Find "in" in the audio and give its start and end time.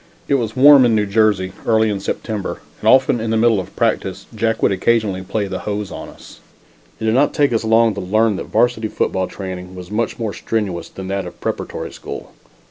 0.83-0.95, 1.91-1.99, 3.19-3.29